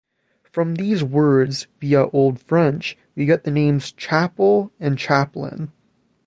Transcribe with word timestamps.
From 0.51 0.77
these 0.77 1.03
words, 1.03 1.67
via 1.79 2.07
Old 2.07 2.39
French, 2.41 2.97
we 3.15 3.27
get 3.27 3.43
the 3.43 3.51
names 3.51 3.91
"chapel" 3.91 4.71
and 4.79 4.97
"chaplain". 4.97 5.71